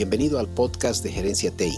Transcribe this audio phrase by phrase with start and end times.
[0.00, 1.76] Bienvenido al podcast de Gerencia TI.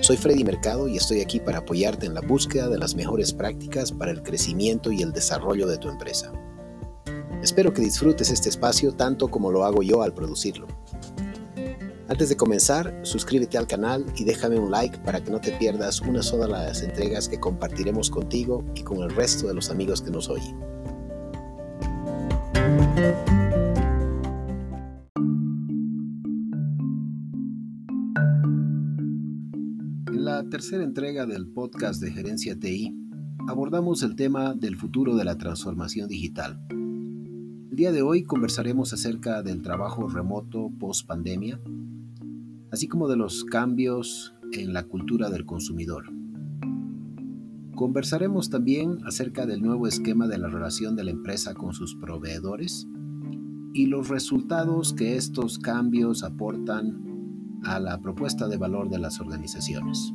[0.00, 3.92] Soy Freddy Mercado y estoy aquí para apoyarte en la búsqueda de las mejores prácticas
[3.92, 6.32] para el crecimiento y el desarrollo de tu empresa.
[7.42, 10.68] Espero que disfrutes este espacio tanto como lo hago yo al producirlo.
[12.08, 16.00] Antes de comenzar, suscríbete al canal y déjame un like para que no te pierdas
[16.00, 20.00] una sola de las entregas que compartiremos contigo y con el resto de los amigos
[20.00, 20.58] que nos oyen.
[30.54, 32.94] Tercera entrega del podcast de Gerencia TI,
[33.48, 36.64] abordamos el tema del futuro de la transformación digital.
[36.70, 41.60] El día de hoy conversaremos acerca del trabajo remoto post pandemia,
[42.70, 46.04] así como de los cambios en la cultura del consumidor.
[47.74, 52.86] Conversaremos también acerca del nuevo esquema de la relación de la empresa con sus proveedores
[53.72, 60.14] y los resultados que estos cambios aportan a la propuesta de valor de las organizaciones.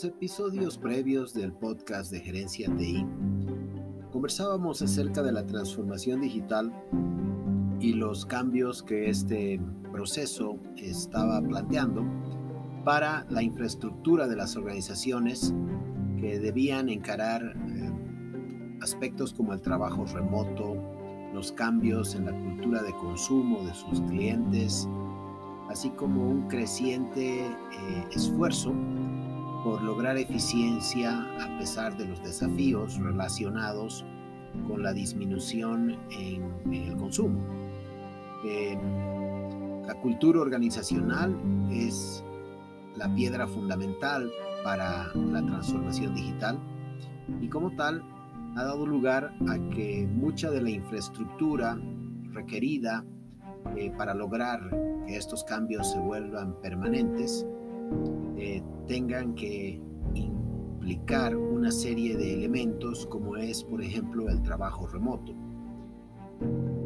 [0.00, 3.04] Los episodios previos del podcast de Gerencia TI,
[4.10, 6.72] conversábamos acerca de la transformación digital
[7.80, 9.60] y los cambios que este
[9.92, 12.02] proceso estaba planteando
[12.82, 15.52] para la infraestructura de las organizaciones
[16.18, 17.54] que debían encarar
[18.80, 20.76] aspectos como el trabajo remoto,
[21.34, 24.88] los cambios en la cultura de consumo de sus clientes,
[25.68, 27.52] así como un creciente eh,
[28.12, 28.72] esfuerzo
[29.64, 34.04] por lograr eficiencia a pesar de los desafíos relacionados
[34.66, 37.40] con la disminución en, el consumo.
[38.44, 38.78] Eh,
[39.86, 41.36] la cultura organizacional
[41.70, 42.24] es
[42.96, 44.30] la piedra fundamental
[44.64, 46.58] para la transformación digital
[47.40, 48.02] y como tal
[48.56, 51.78] ha dado lugar a que mucha de la infraestructura
[52.32, 53.04] requerida
[53.76, 54.60] eh, para lograr
[55.06, 57.46] que estos cambios se vuelvan permanentes
[58.36, 59.80] eh, tengan que
[60.14, 65.34] implicar una serie de elementos como es por ejemplo el trabajo remoto.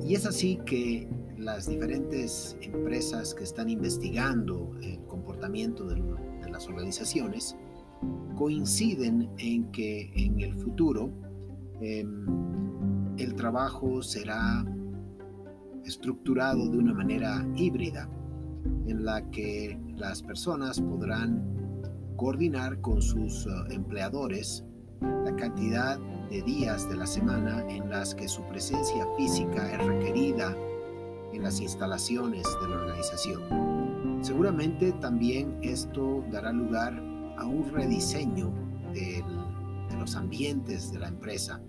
[0.04, 6.02] Y es así que las diferentes empresas que están investigando el comportamiento de
[6.50, 7.56] las organizaciones
[8.36, 11.10] coinciden en que en el futuro
[11.80, 14.64] Em, el trabajo será
[15.84, 18.08] estructurado de una manera híbrida
[18.86, 21.82] en la que las personas podrán
[22.16, 24.64] coordinar con sus eh, empleadores
[25.00, 25.98] la cantidad
[26.30, 30.56] de días de la semana en las que su presencia física es requerida
[31.32, 33.42] en las instalaciones de la organización.
[34.22, 36.94] Seguramente también esto dará lugar
[37.36, 38.52] a un rediseño
[38.92, 39.24] de
[39.98, 41.60] los ambientes de la empresa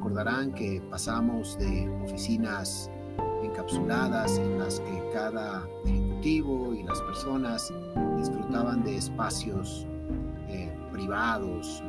[0.00, 2.90] recordarán que pasamos de oficinas
[3.42, 7.72] encapsuladas en las que cada ejecutivo y las personas
[8.16, 9.86] disfrutaban de espacios
[10.48, 11.82] eh, privados,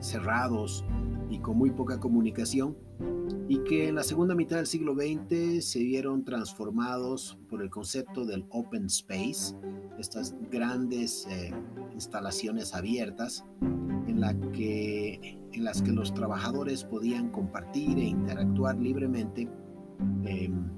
[0.00, 0.84] cerrados
[1.30, 2.76] y con muy poca comunicación,
[3.48, 8.24] y que en la segunda mitad del siglo XX se vieron transformados por el concepto
[8.24, 9.54] del open space,
[9.98, 11.52] estas grandes eh,
[11.92, 13.44] instalaciones abiertas
[14.06, 19.48] en las que los trabajadores podían compartir e interactuar libremente
[20.24, 20.68] em,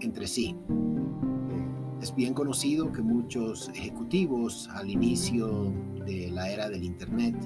[0.00, 0.56] entre sí.
[0.68, 5.72] Eh, es bien conocido que muchos ejecutivos al inicio
[6.04, 7.36] de la era del Internet,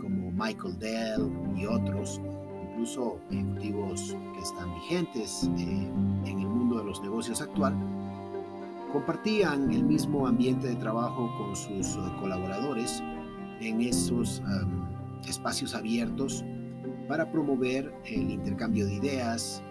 [0.00, 2.20] como Michael Dell y otros,
[2.70, 5.90] incluso ejecutivos que están vigentes eh,
[6.24, 7.74] en el mundo de los negocios actual,
[8.92, 13.02] compartían el mismo ambiente de trabajo con sus eh, colaboradores
[13.60, 14.42] en esos
[15.28, 16.42] espacios abiertos
[17.08, 19.62] para promover el intercambio de ideas,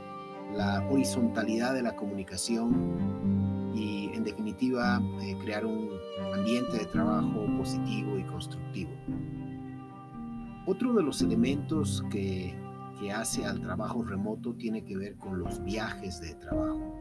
[0.56, 5.90] la horizontalidad de la comunicación y en definitiva eh, crear un
[6.34, 8.92] ambiente de trabajo positivo y constructivo.
[10.66, 12.54] Otro de los elementos que,
[13.00, 16.96] que hace al trabajo remoto tiene que ver con los viajes de trabajo.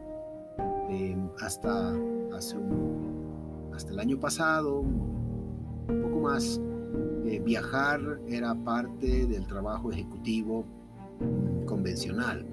[0.89, 1.93] Em, hasta,
[2.35, 2.57] hace
[3.75, 6.59] hasta el año pasado, un poco más,
[7.25, 10.65] eh, viajar era parte del trabajo ejecutivo
[11.65, 12.45] convencional.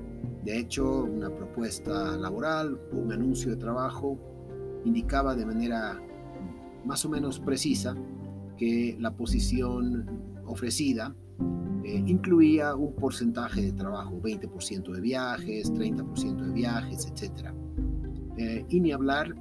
[0.46, 4.16] De hecho, una propuesta laboral, un anuncio de trabajo,
[4.84, 6.00] indicaba de manera
[6.84, 7.96] más o menos precisa
[8.56, 10.08] que la posición
[10.44, 11.16] ofrecida
[11.82, 17.52] eh, incluía un porcentaje de trabajo, 20% de viajes, 30% de viajes, etc.
[18.36, 19.34] Eh, y ni hablar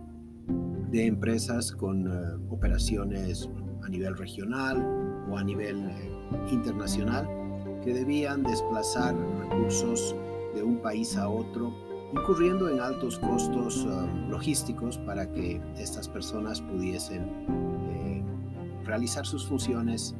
[0.89, 2.15] de empresas con eh,
[2.49, 3.47] operaciones
[3.83, 4.83] a nivel regional
[5.29, 5.87] o a nivel
[6.51, 7.29] internacional
[7.83, 10.15] que debían desplazar recursos
[10.55, 11.73] de un país a otro,
[12.13, 17.29] incurriendo en altos costos eh, logísticos para que estas personas pudiesen
[18.85, 20.15] realizar sus funciones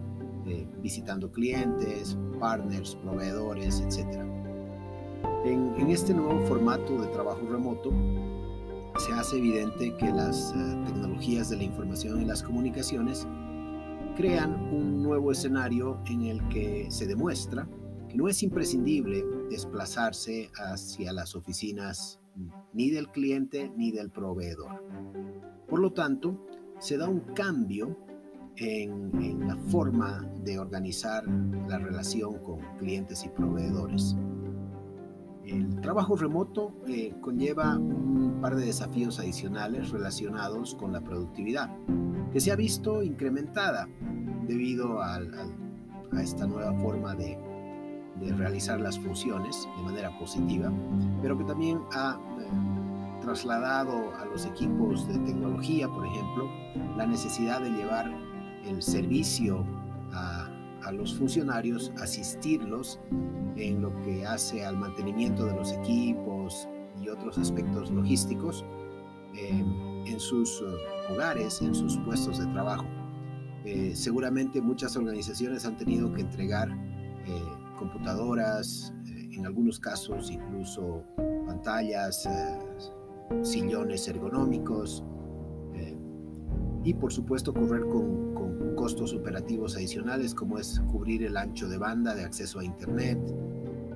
[0.82, 4.22] visitando clientes, partners, proveedores, etc.
[5.46, 7.92] en este nuevo formato de trabajo remoto,
[8.98, 13.28] se hace evidente que las eh, tecnologías de la información y las comunicaciones
[14.16, 17.68] crean un nuevo escenario en el que se demuestra
[18.16, 22.20] no es imprescindible desplazarse hacia las oficinas
[22.74, 24.84] ni del cliente ni del proveedor.
[25.68, 26.46] Por lo tanto,
[26.80, 27.98] se da un cambio
[28.58, 31.26] en, la forma de organizar
[31.68, 34.16] la relación con clientes y proveedores.
[35.44, 41.70] El trabajo remoto eh, conlleva un par de desafíos adicionales relacionados con la productividad,
[42.32, 43.88] que se ha visto incrementada
[44.48, 45.20] debido a
[46.20, 47.38] esta nueva forma de,
[48.38, 50.72] realizar las funciones de manera positiva,
[51.22, 56.50] pero que también ha eh, trasladado a los equipos de tecnología, por ejemplo,
[56.98, 58.12] la necesidad de llevar
[58.66, 59.66] el servicio
[60.14, 60.50] a
[60.86, 63.00] a los funcionarios, asistirlos
[63.56, 66.68] en lo que hace al mantenimiento de los equipos
[67.02, 68.64] y otros aspectos logísticos
[69.36, 72.86] em, en sus eh, hogares, en sus puestos de trabajo.
[73.66, 76.70] Eh, seguramente muchas organizaciones han tenido que entregar
[77.76, 81.04] computadoras, en algunos casos incluso
[81.46, 82.28] pantallas,
[83.42, 85.04] sillones ergonómicos
[86.84, 92.14] y por supuesto correr con costos operativos adicionales como es cubrir el ancho de banda
[92.14, 93.20] de acceso a Internet,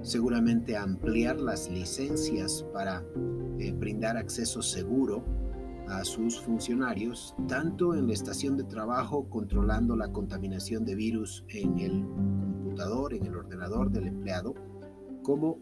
[0.02, 3.04] seguramente ampliar las licencias para
[3.60, 5.24] eh, brindar acceso seguro
[5.88, 11.80] a sus funcionarios, tanto en la estación de trabajo controlando la contaminación de virus en
[11.80, 12.06] el
[12.80, 14.56] computador, en el ordenador del empleado,
[15.24, 15.58] como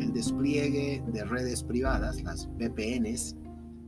[0.00, 3.36] el despliegue de redes privadas, las VPNs,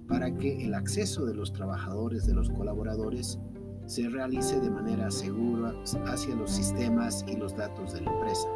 [0.07, 3.39] para que el acceso de los trabajadores, de los colaboradores,
[3.87, 5.73] se realice de manera segura
[6.07, 8.49] hacia los sistemas y los datos de la empresa.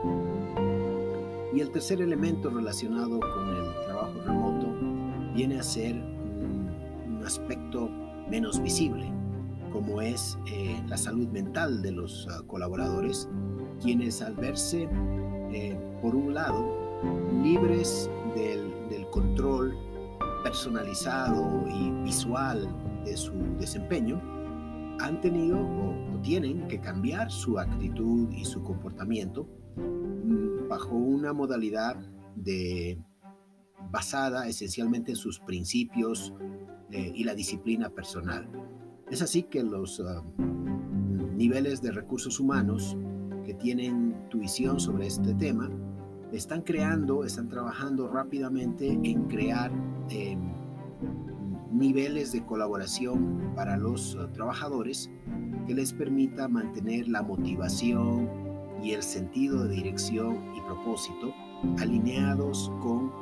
[1.55, 4.75] Y el tercer elemento relacionado con el trabajo remoto
[5.35, 7.89] viene a ser un, aspecto
[8.29, 9.13] menos visible,
[9.73, 13.29] como es eh, la salud mental de los ah, colaboradores,
[13.81, 14.89] quienes al verse,
[15.53, 17.01] eh, por un lado,
[17.43, 19.77] libres del, del control
[20.43, 22.69] personalizado y visual
[23.05, 24.21] de su desempeño,
[25.01, 31.97] han tenido o, tienen que cambiar su actitud y su comportamiento mm, bajo una modalidad
[32.37, 32.99] de
[33.91, 36.35] basada esencialmente en sus principios
[36.91, 38.49] eh, y la disciplina personal.
[39.11, 40.23] Es así que los ah,
[41.35, 42.97] niveles de recursos humanos
[43.45, 45.71] que tienen visión sobre este tema
[46.33, 49.71] están creando, están trabajando rápidamente en crear
[50.11, 50.39] em,
[51.73, 55.11] niveles de colaboración para los uh, trabajadores
[55.67, 58.29] que les permita mantener la motivación
[58.83, 61.35] y el sentido de dirección y propósito
[61.79, 63.13] alineados con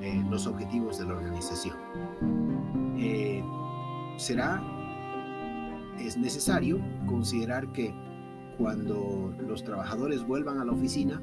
[0.00, 1.76] eh, los objetivos de la organización.
[2.98, 3.42] Eh,
[4.16, 4.62] será,
[5.98, 7.94] es necesario considerar que
[8.56, 11.20] cuando los trabajadores vuelvan a la oficina,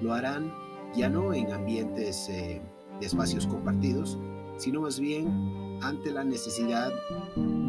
[0.00, 0.52] lo harán
[0.94, 2.60] ya no en ambientes eh,
[2.98, 4.18] de espacios compartidos,
[4.56, 6.92] sino más bien ante la necesidad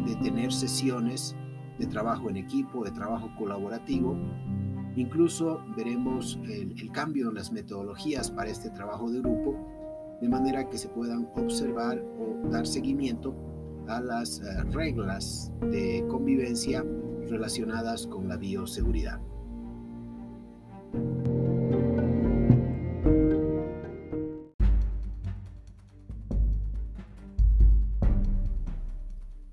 [0.06, 1.36] de tener sesiones
[1.80, 4.18] de trabajo en equipo, de trabajo colaborativo.
[4.96, 9.56] Incluso veremos el, cambio en las metodologías para este trabajo de grupo,
[10.22, 13.34] de manera que se puedan observar o dar seguimiento
[13.88, 16.84] a las eh, reglas de convivencia
[17.32, 19.20] relacionadas con la bioseguridad.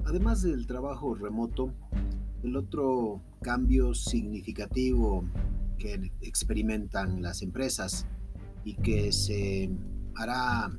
[0.05, 1.73] Además del trabajo remoto,
[2.43, 5.25] el otro cambio significativo
[5.79, 8.07] que experimentan las empresas
[8.65, 9.71] y que se
[10.17, 10.71] hará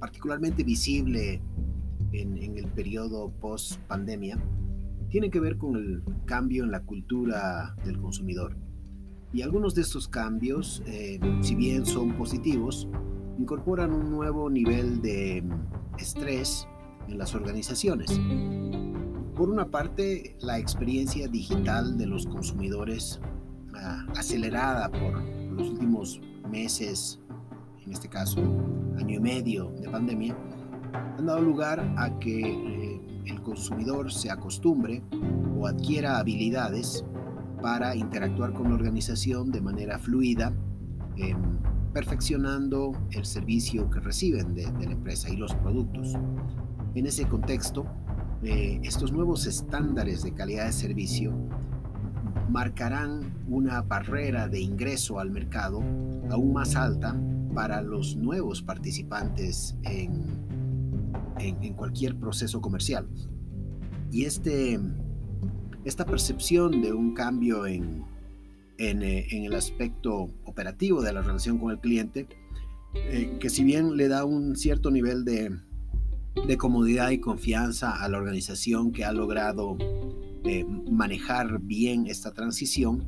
[0.00, 1.40] particularmente visible
[2.12, 4.38] en, el periodo post pandemia
[5.10, 8.56] tiene que ver con el cambio en la cultura del consumidor.
[9.32, 12.88] Y algunos de estos cambios, eh, si bien son positivos,
[13.38, 15.44] incorporan un nuevo nivel de
[15.98, 16.66] estrés
[17.08, 18.20] en las organizaciones.
[19.34, 23.20] Por una parte, la experiencia digital de los consumidores,
[23.74, 27.20] ah, acelerada por los últimos meses,
[27.84, 28.40] en este caso
[28.98, 30.36] año y medio de pandemia,
[31.18, 32.79] han dado lugar a que eh,
[33.26, 35.02] el consumidor se acostumbre
[35.58, 37.04] o adquiera habilidades
[37.60, 40.52] para interactuar con la organización de manera fluida,
[41.16, 41.36] em,
[41.92, 46.16] perfeccionando el servicio que reciben de, la empresa y los productos.
[46.94, 47.84] En ese contexto,
[48.42, 51.32] eh, estos nuevos estándares de calidad de servicio
[52.48, 55.80] marcarán una barrera de ingreso al mercado
[56.30, 57.16] aún más alta
[57.54, 60.49] para los nuevos participantes en,
[61.42, 63.08] en, cualquier proceso comercial.
[64.10, 64.78] Y este,
[65.84, 68.04] esta percepción de un cambio en,
[68.78, 72.28] en, eh, en, el aspecto operativo de la relación con el cliente,
[72.94, 75.56] eh, que si bien le da un cierto nivel de,
[76.46, 79.76] de comodidad y confianza a la organización que ha logrado
[80.44, 83.06] eh, manejar bien esta transición,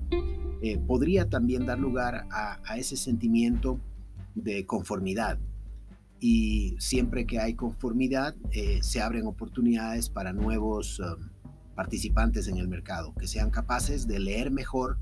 [0.61, 3.81] eh, podría también dar lugar a, ese sentimiento
[4.35, 5.39] de conformidad.
[6.25, 11.31] Y siempre que hay conformidad, eh, se abren oportunidades para nuevos um,
[11.75, 14.99] participantes en el mercado, que sean capaces de leer mejor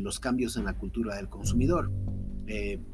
[0.00, 1.90] los cambios en la cultura del consumidor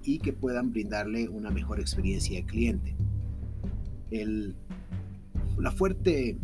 [0.04, 2.96] y que puedan brindarle una mejor experiencia de cliente.
[4.12, 4.54] El,
[5.58, 6.38] la fuerte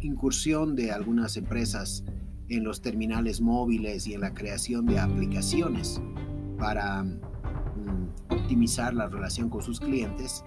[0.00, 2.04] incursión de algunas empresas
[2.48, 6.00] en los terminales móviles y en la creación de aplicaciones
[6.58, 7.20] para mm,
[8.44, 10.44] optimizar la relación con sus clientes,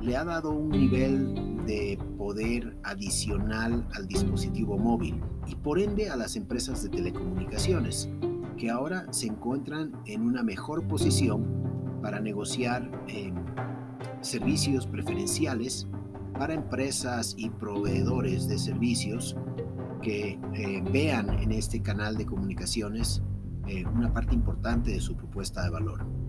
[0.00, 6.16] le ha dado un nivel de poder adicional al dispositivo móvil y por ende a
[6.16, 8.08] las empresas de telecomunicaciones,
[8.56, 12.88] que ahora se encuentran en una mejor posición para negociar
[14.20, 15.88] servicios preferenciales
[16.38, 19.36] para empresas y proveedores de servicios
[20.00, 23.22] que eh, vean en este canal de comunicaciones
[23.66, 26.21] eh, una parte importante de su propuesta de valor.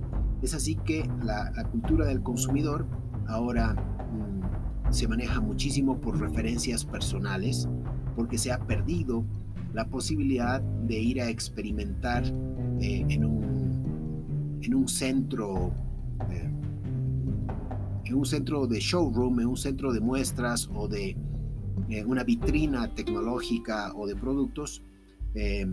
[0.43, 2.85] Es así que la, cultura del consumidor
[3.27, 7.69] ahora mm, se maneja muchísimo por referencias personales
[8.17, 9.23] porque se ha perdido
[9.73, 12.25] la posibilidad de ir a experimentar
[12.81, 15.73] eh, en, un, en un centro
[18.05, 21.15] en un centro de showroom, en un centro de muestras o de
[21.89, 24.83] eh, una vitrina tecnológica o de productos,
[25.35, 25.65] eh,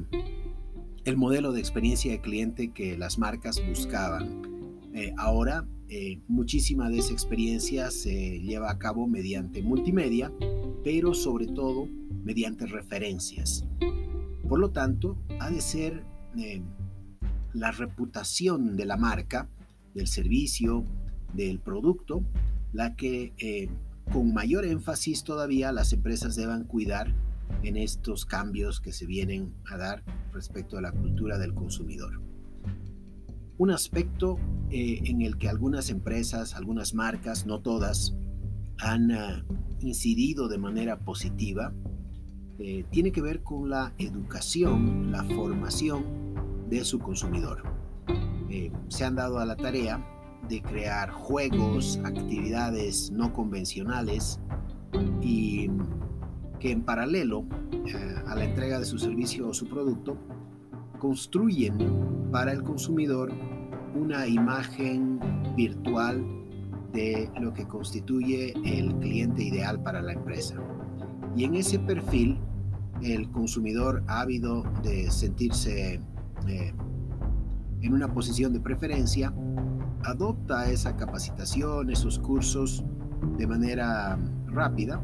[1.05, 4.60] el modelo de experiencia de cliente que las marcas buscaban.
[4.93, 5.67] Eh, ahora,
[6.29, 10.33] muchísima de esa experiencia se lleva a cabo mediante multimedia,
[10.85, 11.89] pero sobre todo
[12.23, 13.65] mediante referencias.
[14.49, 16.05] Por lo tanto, ha de ser
[17.53, 19.49] la reputación de la marca,
[19.95, 20.85] del servicio,
[21.35, 22.23] del producto,
[22.73, 23.69] la que eh,
[24.13, 27.15] con mayor énfasis todavía las empresas deban cuidar
[27.63, 32.21] en estos cambios que se vienen a dar respecto a la cultura del consumidor.
[33.61, 34.39] Un aspecto
[34.71, 38.17] eh, en el que algunas empresas, algunas marcas, no todas,
[38.79, 39.45] han ah,
[39.81, 41.75] incidido de manera positiva,
[42.59, 46.07] eh, tiene que ver con la educación, la formación
[46.71, 47.63] de su consumidor.
[48.89, 50.03] se han dado a la tarea
[50.49, 54.41] de crear juegos, actividades no convencionales
[55.21, 55.69] y
[56.61, 60.17] que en paralelo eh, a la entrega de su servicio o su producto
[61.01, 61.77] construyen
[62.31, 63.33] para el consumidor
[63.97, 65.19] una imagen
[65.57, 66.25] virtual
[66.93, 70.57] de lo que constituye el cliente ideal para la empresa.
[71.37, 72.39] Y en ese perfil,
[73.03, 76.01] el consumidor ávido de sentirse
[76.47, 76.75] eh,
[77.83, 79.33] en una posición de preferencia
[80.05, 82.85] adopta esa capacitación, esos cursos
[83.39, 85.01] de manera rápida,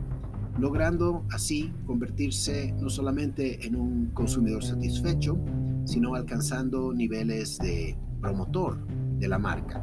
[0.59, 5.39] logrando así convertirse no solamente en un consumidor satisfecho,
[5.87, 8.87] sino alcanzando niveles de promotor
[9.19, 9.83] de la marca.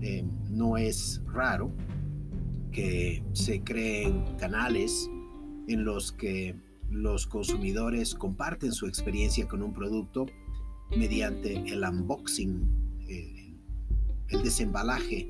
[0.00, 1.72] Eh, no es raro
[2.72, 5.08] que se creen canales
[5.68, 6.56] en los que
[6.90, 10.26] los consumidores comparten su experiencia con un producto
[10.96, 13.54] mediante el unboxing, eh,
[14.28, 15.28] el desembalaje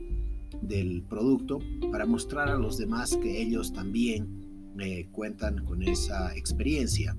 [0.63, 1.59] del producto
[1.91, 7.17] para mostrar a los demás que ellos también eh, cuentan con esa experiencia.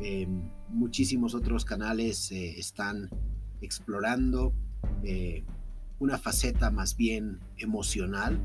[0.00, 3.10] Em, muchísimos otros canales eh, están
[3.60, 4.52] explorando
[5.02, 5.44] eh,
[5.98, 8.40] una faceta más bien emocional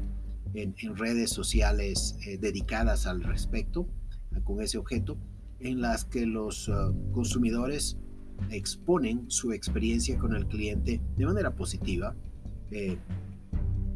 [0.55, 3.87] en, redes sociales dedicadas al respecto,
[4.43, 5.17] con ese objeto,
[5.59, 6.69] en las que los
[7.11, 7.97] consumidores
[8.49, 12.15] exponen su experiencia con el cliente de manera positiva
[12.71, 12.97] eh,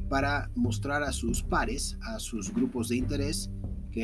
[0.10, 3.50] para mostrar a sus pares, a sus grupos de interés,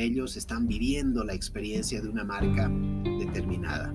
[0.02, 2.70] ellos están viviendo la experiencia de una marca
[3.18, 3.94] determinada.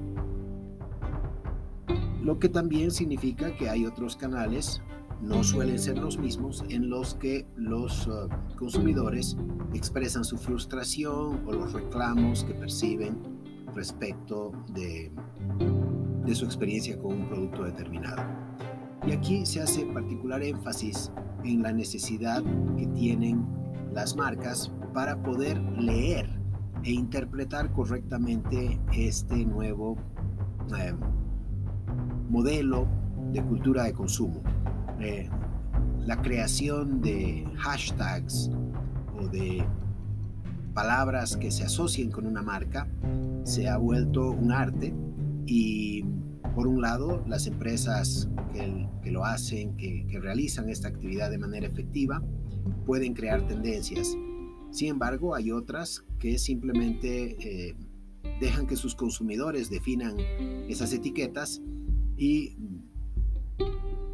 [2.23, 4.81] Lo que también significa que hay otros canales
[5.21, 9.35] no suelen ser los mismos en los que los uh, consumidores
[9.73, 13.17] expresan su frustración o los reclamos que perciben
[13.75, 15.11] respecto de
[16.33, 18.21] su experiencia con un producto determinado.
[19.07, 21.11] Y aquí se hace particular énfasis
[21.43, 22.43] en la necesidad
[22.77, 23.45] que tienen
[23.93, 26.29] las marcas para poder leer
[26.83, 29.97] e interpretar correctamente este nuevo
[30.77, 30.93] eh,
[32.29, 32.87] modelo
[33.31, 34.41] de cultura de consumo.
[34.99, 35.29] Eh,
[36.05, 38.49] la creación de hashtags
[39.19, 39.65] o de
[40.73, 42.87] palabras que se asocien con una marca
[43.43, 44.93] se ha vuelto un arte
[45.45, 46.03] y
[46.55, 52.21] por un lado las empresas que, lo hacen, que, realizan esta actividad de manera efectiva,
[52.85, 54.15] pueden crear tendencias.
[54.71, 57.75] Sin embargo, hay otras que simplemente eh,
[58.39, 60.17] dejan que sus consumidores definan
[60.69, 61.61] esas etiquetas
[62.17, 62.57] y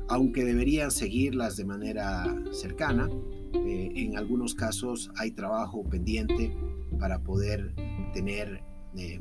[0.07, 3.09] aunque deberían seguirlas de manera cercana,
[3.53, 6.55] eh, en algunos casos hay trabajo pendiente
[6.99, 7.73] para poder
[8.13, 8.61] tener
[8.97, 9.19] eh,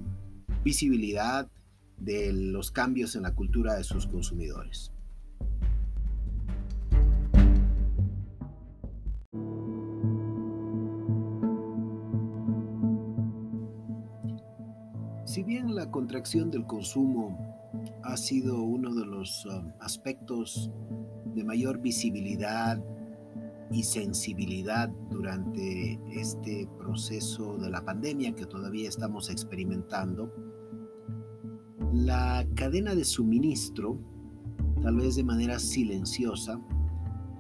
[0.63, 1.49] visibilidad
[1.99, 4.94] de los cambios en la cultura de sus consumidores.
[15.35, 17.37] Si bien la contracción del consumo
[18.05, 20.71] ha sido uno de los um, aspectos
[21.35, 22.81] de mayor visibilidad
[23.73, 30.33] y sensibilidad durante este proceso de la pandemia que todavía estamos experimentando,
[31.93, 33.99] la cadena de suministro,
[34.83, 36.61] tal vez de manera silenciosa,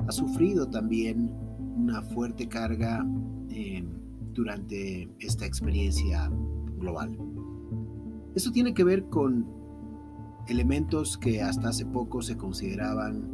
[0.04, 1.32] ha sufrido también
[1.76, 3.06] una fuerte carga
[3.50, 3.84] eh,
[4.32, 6.28] durante esta experiencia
[6.76, 7.33] global.
[8.34, 9.46] Esto tiene que ver con
[10.48, 13.30] elementos que hasta hace poco se consideraban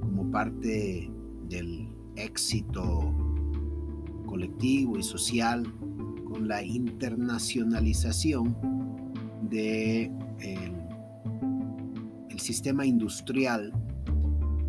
[0.00, 1.08] como parte
[1.48, 3.14] del éxito
[4.26, 5.72] colectivo y social
[6.24, 8.56] con la internacionalización
[9.48, 10.82] de el,
[12.36, 13.72] sistema industrial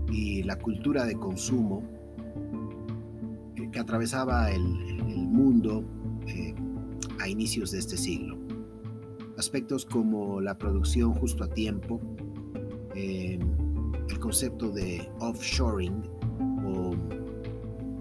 [0.10, 1.84] y la cultura de consumo
[3.70, 4.64] que atravesaba el,
[5.18, 5.84] mundo
[6.28, 6.56] eh,
[7.20, 8.35] a inicios de este siglo
[9.38, 12.00] aspectos como la producción justo a tiempo,
[12.96, 13.40] eh,
[14.10, 16.04] el concepto de offshoring
[16.66, 16.96] o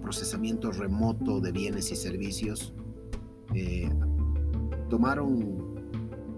[0.01, 2.73] procesamiento remoto de bienes y servicios,
[3.53, 3.89] eh,
[4.89, 5.75] tomaron,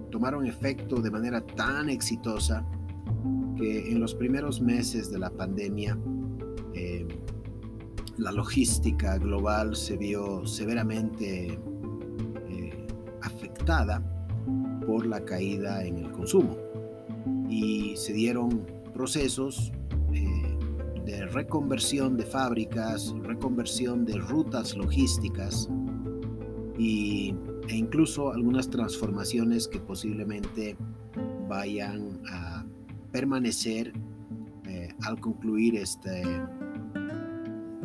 [0.10, 2.66] tomaron efecto de manera tan exitosa
[3.56, 5.98] que en los primeros meses de la pandemia
[6.74, 7.08] eh,
[8.18, 11.60] la logística global se vio severamente
[13.22, 14.17] afectada
[15.06, 16.58] la caída en el consumo.
[17.50, 19.72] Y se dieron procesos
[20.14, 20.58] eh,
[21.06, 25.70] de reconversión de fábricas, reconversión de rutas logísticas
[26.78, 27.34] y,
[27.70, 30.78] e incluso algunas transformaciones que posiblemente
[31.48, 32.66] vayan a
[33.12, 33.94] permanecer
[34.66, 36.24] eh, al concluir este,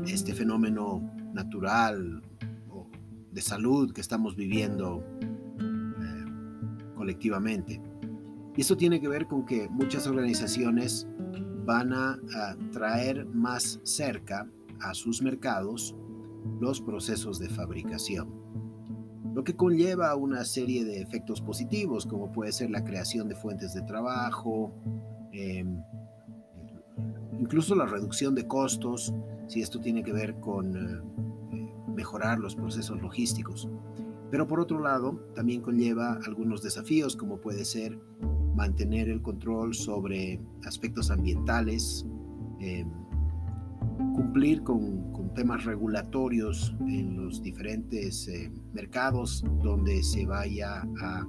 [0.07, 2.23] este fenómeno natural
[2.71, 2.87] o
[3.31, 5.05] de salud que estamos viviendo
[7.03, 7.81] colectivamente.
[8.57, 11.09] Y esto tiene que ver con que muchas organizaciones
[11.65, 12.17] van a,
[12.71, 14.49] traer más cerca
[14.81, 15.97] a sus mercados
[16.61, 18.29] los procesos de fabricación,
[19.35, 23.75] lo que conlleva una serie de efectos positivos, como puede ser la creación de fuentes
[23.75, 24.73] de trabajo,
[25.33, 25.83] em,
[27.41, 29.13] incluso la reducción de costos,
[29.49, 31.01] si esto tiene que ver con eh,
[31.97, 33.69] mejorar los procesos logísticos.
[34.33, 37.99] Pero por otro lado, también conlleva algunos desafíos como puede ser
[38.57, 42.07] mantener el control sobre aspectos ambientales,
[42.59, 42.91] em,
[44.15, 51.27] cumplir con, temas regulatorios en los diferentes eh, mercados donde se vaya a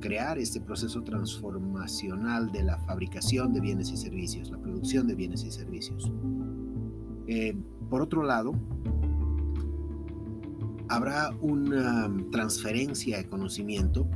[0.00, 5.44] crear este proceso transformacional de la fabricación de bienes y servicios, la producción de bienes
[5.44, 6.10] y servicios.
[7.26, 7.54] Eh,
[7.90, 8.54] por otro lado,
[10.92, 14.06] habrá una transferencia de conocimiento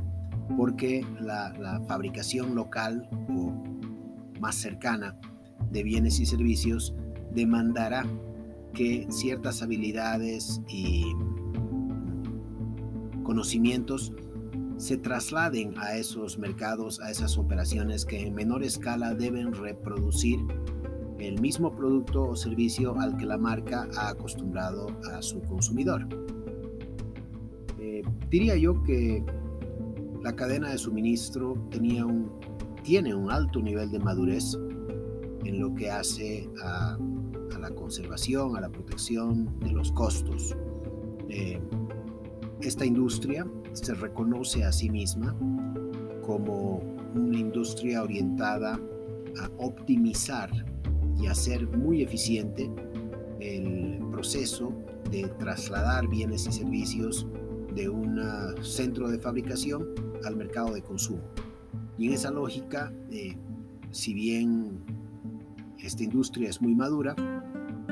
[0.55, 3.63] porque la, fabricación local o
[4.39, 5.17] más cercana
[5.71, 6.93] de bienes y servicios
[7.33, 8.05] demandará
[8.73, 11.03] que ciertas habilidades y
[13.23, 14.13] conocimientos
[14.77, 20.39] se trasladen a esos mercados, a esas operaciones que en menor escala deben reproducir
[21.17, 26.26] el mismo producto o servicio al que la marca ha acostumbrado a su consumidor.
[28.29, 29.23] Diría yo que
[30.23, 31.55] la cadena de suministro
[32.83, 34.57] tiene un alto nivel de madurez
[35.45, 36.97] en lo que hace a,
[37.59, 40.55] la conservación, a la protección de los costos.
[41.29, 41.59] Eh,
[42.61, 45.35] esta industria se reconoce a sí misma
[46.25, 46.81] como
[47.15, 48.79] una industria orientada
[49.39, 50.51] a optimizar
[51.19, 52.69] y hacer muy eficiente
[53.39, 54.73] el proceso
[55.09, 57.25] de trasladar bienes y servicios
[57.77, 58.19] de un
[58.61, 59.87] centro de fabricación
[60.25, 61.21] al mercado de consumo.
[61.97, 63.37] Y en esa lógica, eh,
[63.91, 64.83] si bien
[65.79, 67.15] esta industria es muy madura,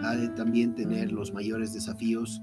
[0.03, 2.41] ha de también tener los mayores desafíos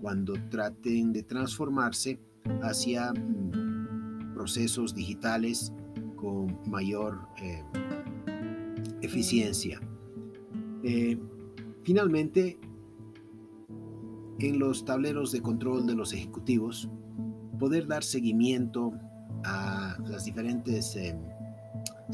[0.00, 2.20] cuando traten de transformarse
[2.62, 5.72] hacia mm, procesos digitales
[6.16, 7.62] con mayor eh,
[9.00, 9.80] eficiencia.
[10.84, 11.18] Eh,
[11.84, 12.58] finalmente,
[14.38, 16.88] en los tableros de control de los ejecutivos,
[17.58, 18.92] poder dar seguimiento
[19.44, 21.16] a las diferentes eh,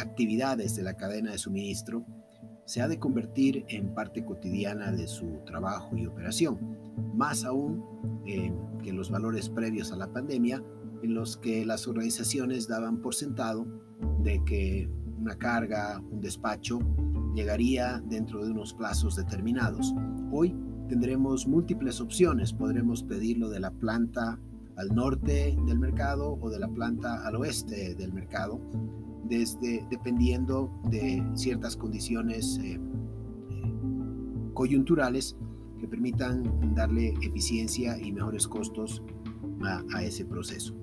[0.01, 2.05] actividades de la cadena de suministro
[2.69, 6.59] se ha de convertir en parte cotidiana de su trabajo y operación,
[7.15, 7.83] más aún
[8.27, 8.53] eh,
[8.85, 10.63] que los valores previos a la pandemia,
[11.03, 13.67] en los que las organizaciones daban por sentado
[14.23, 14.87] de que
[15.19, 16.79] una carga, un despacho,
[17.35, 19.95] llegaría dentro de unos plazos determinados.
[20.31, 20.55] Hoy
[20.89, 22.53] tendremos múltiples opciones.
[22.53, 24.39] Podremos pedirlo de la planta
[24.77, 28.61] al norte del mercado o de la planta al oeste del mercado,
[29.25, 32.81] desde, dependiendo de ciertas condiciones eh, eh,
[34.55, 35.37] coyunturales
[35.81, 39.03] que permitan darle eficiencia y mejores costos
[39.93, 40.75] a ese proceso.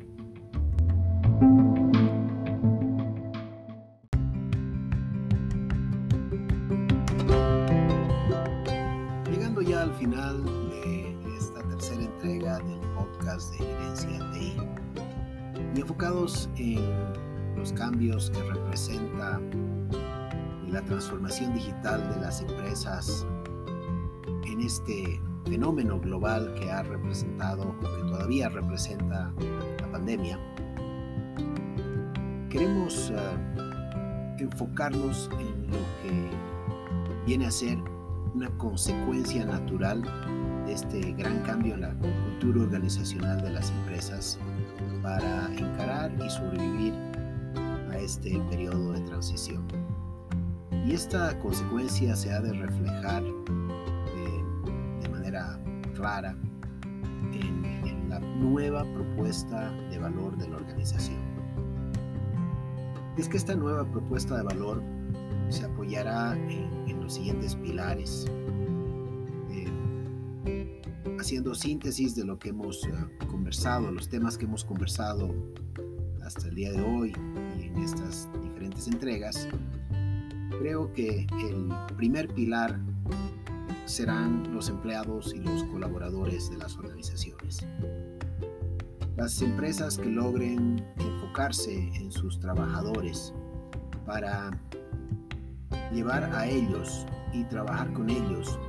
[10.05, 14.55] Final de esta tercera entrega del podcast de Gerencia TI
[15.75, 16.79] y enfocados en
[17.55, 19.41] los cambios que representa
[20.69, 23.25] la transformación digital de las empresas
[24.45, 29.33] en este fenómeno global que ha representado o que todavía representa
[29.81, 30.39] la pandemia,
[32.51, 36.29] queremos uh, enfocarnos en lo que
[37.25, 37.79] viene a ser
[38.35, 40.01] una consecuencia natural
[40.65, 44.37] de este gran cambio en la cultura organizacional de las empresas
[45.01, 46.93] para encarar y sobrevivir
[47.91, 49.65] a este periodo de transición.
[50.85, 54.43] Y esta consecuencia se ha de reflejar eh,
[55.01, 55.57] de manera
[55.95, 56.35] clara
[57.31, 61.21] en, en la nueva propuesta de valor de la organización.
[63.17, 64.83] Es que esta nueva propuesta de valor
[65.49, 68.25] se apoyará en los siguientes pilares,
[69.51, 70.81] eh,
[71.19, 72.91] haciendo síntesis de lo que hemos eh,
[73.29, 75.33] conversado, los temas que hemos conversado
[76.23, 77.13] hasta el día de hoy
[77.59, 79.47] y en estas diferentes entregas.
[80.59, 82.79] Creo que el primer pilar
[83.85, 87.65] serán los empleados y los colaboradores de las organizaciones.
[89.15, 93.33] Las empresas que logren enfocarse en sus trabajadores
[94.05, 94.51] para
[95.95, 98.59] llevar a ellos y trabajar con ellos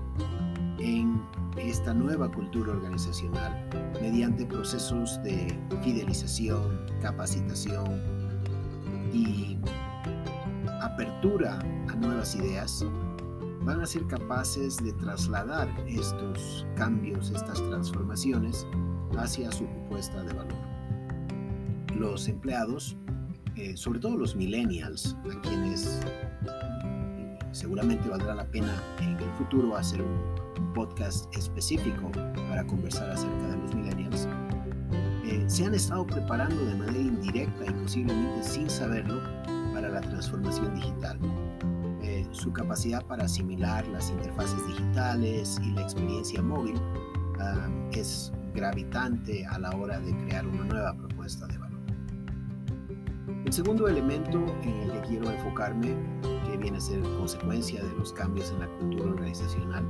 [0.78, 1.20] en
[1.58, 3.68] esta nueva cultura organizacional
[4.00, 8.00] mediante procesos de fidelización, capacitación
[9.12, 9.58] y
[10.82, 11.58] apertura
[11.88, 12.86] a nuevas ideas,
[13.62, 18.64] van a ser capaces de trasladar estos cambios, estas transformaciones
[19.18, 20.54] hacia su propuesta de valor.
[21.96, 22.96] Los empleados,
[23.56, 26.00] eh, sobre todo los millennials, a quienes
[27.56, 32.10] seguramente valdrá la pena en el futuro hacer un, podcast específico
[32.50, 34.28] para conversar acerca de los millennials,
[35.24, 39.22] eh, se han estado preparando de manera indirecta y posiblemente sin saberlo
[39.72, 41.18] para la transformación digital.
[42.02, 46.78] Eh, su capacidad para asimilar las interfaces digitales y la experiencia móvil
[47.92, 51.80] es gravitante a la hora de crear una nueva propuesta de valor.
[53.46, 55.94] El segundo elemento en el que quiero enfocarme
[56.66, 59.84] viene a ser consecuencia de los cambios en la cultura organizacional,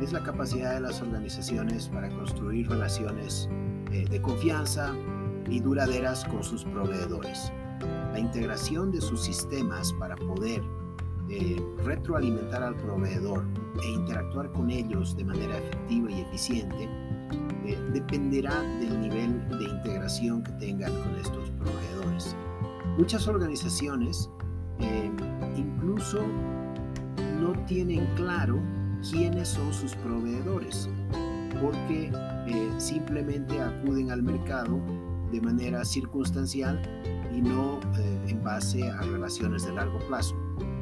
[0.00, 3.48] es la capacidad de las organizaciones para construir relaciones
[3.92, 4.92] eh, de confianza
[5.48, 7.52] y duraderas con sus proveedores.
[8.12, 10.60] La integración de sus sistemas para poder
[11.28, 13.44] eh, retroalimentar al proveedor
[13.80, 16.88] e interactuar con ellos de manera efectiva y eficiente
[17.64, 22.34] eh, dependerá del nivel de integración que tengan con estos proveedores.
[22.98, 24.28] Muchas organizaciones
[25.56, 26.22] incluso
[27.40, 28.60] no tienen claro
[29.10, 30.88] quiénes son sus proveedores,
[31.60, 32.10] porque
[32.46, 34.80] eh, simplemente acuden al mercado
[35.30, 36.80] de manera circunstancial
[37.34, 40.36] y no eh, en base a relaciones de largo plazo,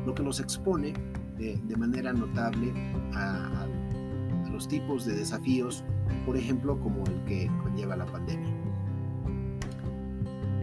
[0.07, 0.93] lo que los expone
[1.41, 2.71] de manera notable
[3.15, 5.85] a, a los tipos de desafíos,
[6.27, 8.53] por ejemplo, como el que conlleva la pandemia.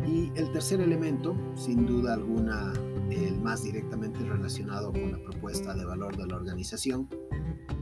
[0.06, 2.74] Y el tercer elemento, sin duda alguna,
[3.12, 7.08] el más directamente relacionado con la propuesta de valor de la organización,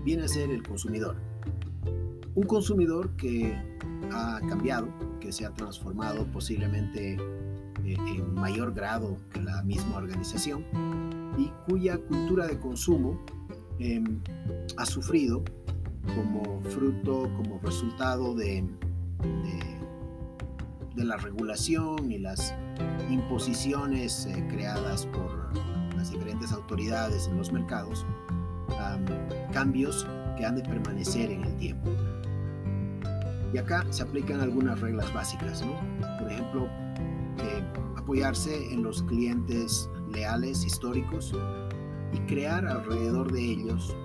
[0.03, 1.15] viene a ser el consumidor.
[2.35, 3.55] Un consumidor que
[4.11, 4.87] ha cambiado,
[5.19, 7.17] que se ha transformado posiblemente
[7.83, 10.65] eh, en mayor grado que la misma organización
[11.37, 13.19] y cuya cultura de consumo
[13.79, 14.21] em,
[14.77, 15.43] ha sufrido
[16.15, 18.63] como fruto, como resultado de,
[21.03, 22.53] la regulación y las
[23.09, 25.53] imposiciones eh, creadas por
[25.95, 28.05] las diferentes autoridades en los mercados,
[29.51, 31.89] cambios que han de permanecer en el tiempo.
[33.53, 35.63] Y acá se aplican algunas reglas básicas,
[36.19, 36.67] Por ejemplo,
[38.05, 41.33] apoyarse en los clientes leales históricos
[42.13, 43.95] y crear alrededor de ellos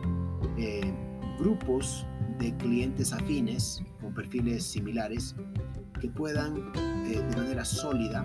[0.57, 0.91] eh,
[1.39, 2.07] grupos
[2.39, 5.35] de clientes afines con perfiles similares
[6.01, 6.57] que puedan
[7.07, 8.25] eh, de manera sólida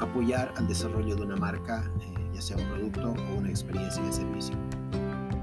[0.00, 4.12] apoyar al desarrollo de una marca, eh, ya sea un producto o una experiencia de
[4.12, 4.56] servicio.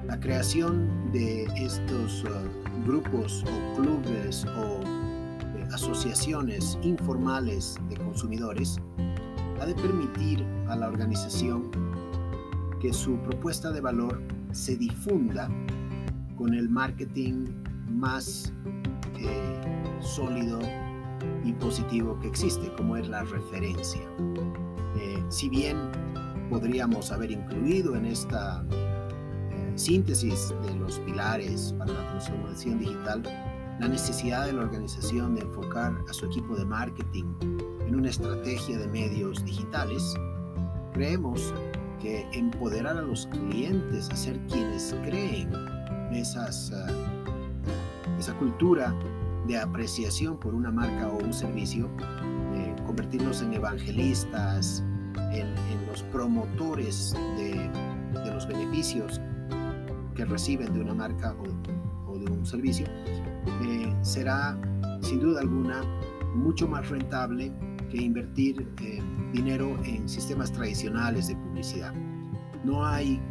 [0.05, 8.77] La creación de estos uh, grupos o clubes o eh, asociaciones informales de consumidores
[9.59, 11.69] ha de permitir a la organización
[12.81, 15.49] que su propuesta de valor se difunda
[16.37, 17.47] con el marketing
[17.89, 18.53] más
[19.19, 20.59] eh, sólido
[21.43, 24.01] y positivo que existe, como es la referencia.
[24.99, 25.77] Eh, si bien
[26.49, 33.23] podríamos haber incluido en esta eh, síntesis de los pilares para la transformación digital
[33.79, 37.25] la necesidad de la organización de enfocar a su equipo de marketing
[37.85, 40.15] en una estrategia de medios digitales,
[40.93, 41.53] creemos
[42.01, 45.51] que empoderar a los clientes a ser quienes creen
[46.11, 46.87] esas, ah,
[48.17, 48.95] esa cultura
[49.47, 51.89] de apreciación por una marca o un servicio,
[52.53, 54.83] eh, convertirlos en evangelistas,
[55.31, 55.55] en,
[55.87, 57.71] los promotores de,
[58.31, 59.21] los beneficios
[60.15, 61.35] que reciben de una marca
[62.07, 62.85] o, de un servicio,
[63.63, 64.59] eh, será
[65.01, 65.81] sin duda alguna
[66.35, 67.51] mucho más rentable
[67.89, 69.01] que invertir eh,
[69.33, 71.93] dinero en sistemas tradicionales de publicidad.
[72.63, 73.21] No hay,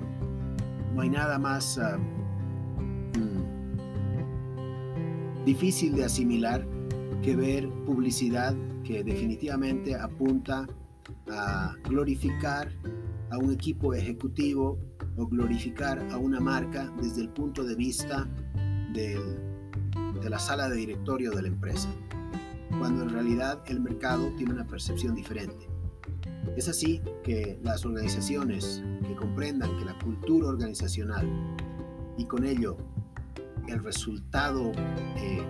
[0.94, 3.45] no hay nada más ah, mm,
[5.46, 6.66] difícil de asimilar
[7.22, 8.54] que ver publicidad
[8.84, 10.66] que definitivamente apunta
[11.30, 12.70] a glorificar
[13.30, 14.78] a un equipo ejecutivo
[15.16, 18.28] o glorificar a una marca desde el punto de vista
[18.92, 19.20] de
[20.28, 21.88] la sala de directorio de la empresa
[22.78, 25.68] cuando en realidad el mercado tiene una percepción diferente.
[26.56, 31.28] Es así que las organizaciones que comprendan que la cultura organizacional
[32.18, 32.76] y con ello
[33.68, 34.72] el resultado
[35.16, 35.42] eh,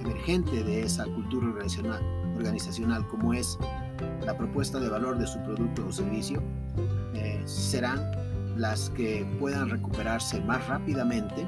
[0.00, 1.48] emergente de esa cultura
[2.36, 3.58] organizacional, como es
[4.24, 6.42] la propuesta de valor de su producto o servicio,
[7.14, 8.00] eh, serán
[8.56, 11.46] las que puedan recuperarse más rápidamente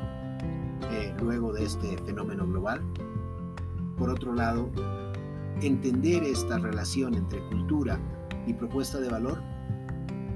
[0.91, 2.83] eh, luego de este fenómeno global.
[3.97, 4.71] Por otro lado,
[5.61, 8.01] entender esta relación entre cultura
[8.47, 9.43] y propuesta de valor,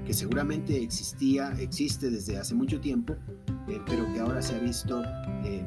[0.04, 3.16] que seguramente existía, existe desde hace mucho tiempo,
[3.68, 5.02] eh, pero que ahora se ha visto
[5.44, 5.64] eh,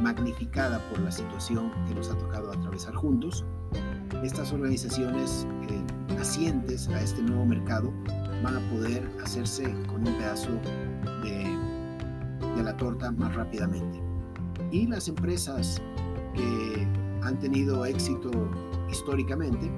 [0.00, 3.44] magnificada por la situación que nos ha tocado atravesar juntos.
[4.22, 7.92] Estas organizaciones eh, nacientes a este nuevo mercado
[8.42, 10.50] van a poder hacerse con un pedazo
[11.22, 11.58] de,
[12.62, 14.02] la torta más rápidamente.
[14.70, 15.80] Y las empresas
[16.34, 16.86] que
[17.22, 18.30] han tenido éxito
[18.90, 19.70] históricamente,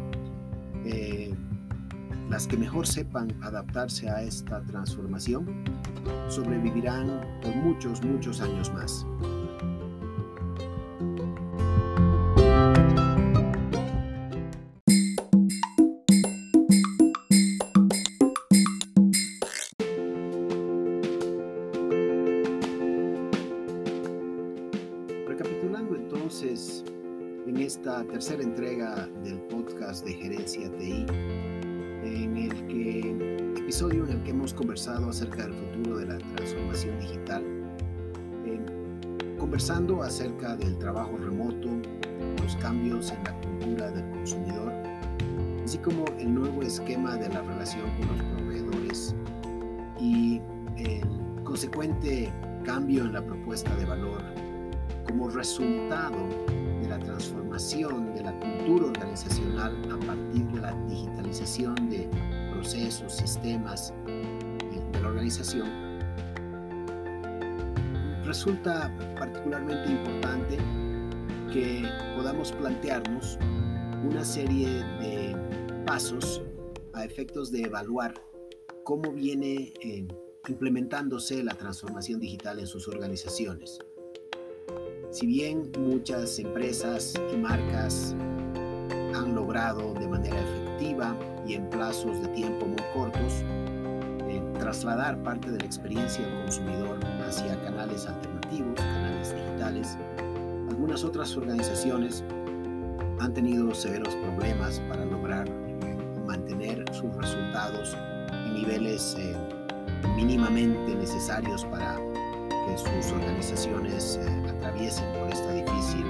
[2.29, 5.65] las que mejor sepan adaptarse a esta transformación,
[6.29, 9.07] sobrevivirán por muchos, muchos años más.
[46.73, 49.15] Esquema de la relación con los proveedores
[50.01, 50.41] y
[50.77, 52.33] el consecuente
[52.65, 54.23] cambio en la propuesta de valor
[55.07, 56.17] como resultado
[56.99, 62.09] transformación de la cultura organizacional a partir de la digitalización de
[62.53, 65.69] procesos, sistemas de la organización,
[68.25, 70.59] resulta particularmente importante
[71.53, 73.39] que podamos plantearnos
[74.05, 75.37] una serie de
[75.87, 76.43] pasos
[76.95, 78.15] a efectos de evaluar
[78.85, 80.07] cómo viene eh,
[80.49, 83.79] implementándose la transformación digital en sus organizaciones.
[85.11, 88.15] Si bien muchas empresas y marcas
[89.15, 93.43] han logrado de manera efectiva y en plazos de tiempo muy cortos
[94.29, 99.99] eh, trasladar parte de la experiencia del consumidor hacia canales alternativos, canales digitales,
[100.71, 102.25] algunas otras organizaciones
[103.21, 105.62] han tenido severos problemas para lograr
[107.03, 107.97] sus resultados
[108.33, 109.37] en niveles eh,
[110.17, 116.05] mínimamente necesarios para que sus organizaciones eh, atraviesen por esta difícil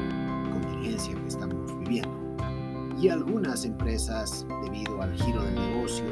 [0.52, 2.12] contingencia que estamos viviendo.
[3.00, 6.04] Y algunas empresas, debido al giro del negocio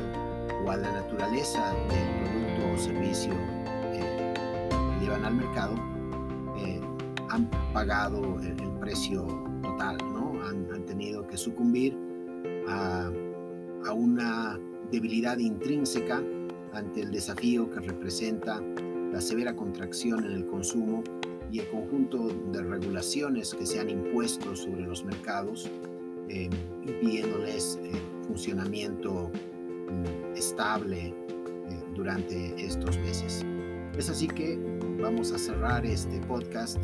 [0.65, 3.35] o a la naturaleza del producto o servicio
[3.93, 5.75] que llevan al mercado,
[7.31, 9.25] han pagado el, precio
[9.63, 10.33] total, ¿no?
[10.47, 11.97] Han, tenido que sucumbir
[12.67, 13.11] a,
[13.87, 14.59] a una
[14.91, 16.23] debilidad intrínseca
[16.73, 18.61] ante el desafío que representa
[19.13, 21.03] la severa contracción en el consumo
[21.51, 25.69] y el conjunto de regulaciones que se han impuesto sobre los mercados,
[26.29, 26.49] eh,
[26.87, 27.91] impidiéndoles eh,
[28.27, 31.15] funcionamiento mm, estable eh,
[31.97, 33.45] durante estos meses.
[33.99, 34.57] Es así que
[35.01, 36.79] vamos a cerrar este podcast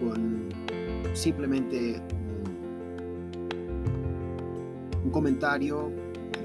[0.00, 0.48] con
[1.14, 2.02] simplemente
[5.04, 5.92] un comentario,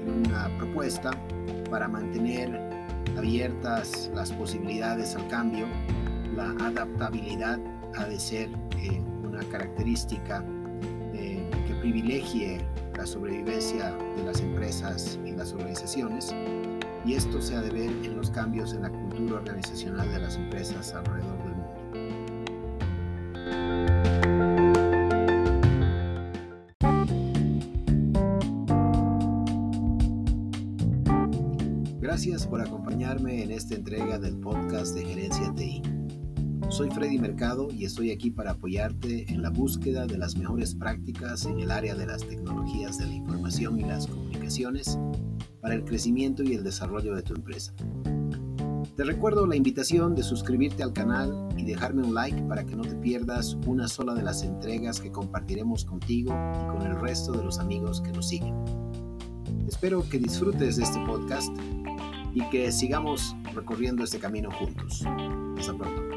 [0.06, 1.10] una propuesta
[1.70, 2.60] para mantener
[3.16, 5.66] abiertas las posibilidades al cambio,
[6.34, 7.58] la adaptabilidad
[7.96, 10.44] ha de ser eh, una característica
[11.14, 12.60] eh, que privilegie
[12.96, 16.34] la sobrevivencia de las empresas y las organizaciones
[17.04, 20.36] y esto se ha de ver en los cambios en la cultura organizacional de las
[20.36, 21.37] empresas alrededor
[32.38, 35.82] Gracias por acompañarme en esta entrega del podcast de Gerencia TI.
[36.68, 41.46] Soy Freddy Mercado y estoy aquí para apoyarte en la búsqueda de las mejores prácticas
[41.46, 45.00] en el área de las tecnologías de la información y las comunicaciones
[45.60, 47.74] para el crecimiento y el desarrollo de tu empresa.
[48.94, 52.84] Te recuerdo la invitación de suscribirte al canal y dejarme un like para que no
[52.84, 57.42] te pierdas una sola de las entregas que compartiremos contigo y con el resto de
[57.42, 58.54] los amigos que nos siguen.
[59.66, 61.52] Espero que disfrutes de este podcast
[62.38, 65.04] y que sigamos recorriendo este camino juntos.
[65.58, 66.07] Hasta pronto.